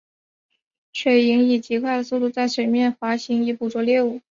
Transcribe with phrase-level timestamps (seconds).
[0.93, 4.19] 水黾以极快的速度在水面上滑行以捕捉猎物。